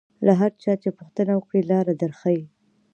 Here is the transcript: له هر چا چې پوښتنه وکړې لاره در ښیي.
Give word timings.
له 0.25 0.33
هر 0.39 0.51
چا 0.63 0.73
چې 0.81 0.89
پوښتنه 0.99 1.31
وکړې 1.35 1.61
لاره 1.71 1.93
در 2.01 2.11
ښیي. 2.19 2.41